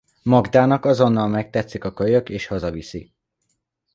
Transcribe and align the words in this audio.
Magdának 0.23 0.85
azonnal 0.85 1.27
megtetszik 1.27 1.83
a 1.83 1.93
kölyök 1.93 2.29
és 2.29 2.45
hazaviszi. 2.47 3.13